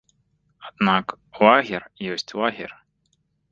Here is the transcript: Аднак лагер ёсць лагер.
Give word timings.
Аднак 0.69 1.05
лагер 1.43 1.83
ёсць 2.15 2.35
лагер. 2.43 2.71